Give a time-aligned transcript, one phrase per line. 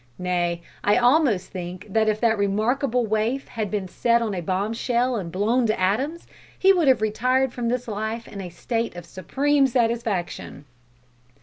[0.17, 5.15] Nay, I almost think that if that remarkable waif had been set on a bombshell
[5.15, 6.25] and blown to atoms,
[6.57, 10.65] he would have retired from this life in a state of supreme satisfaction.